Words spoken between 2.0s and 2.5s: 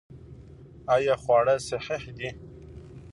دي؟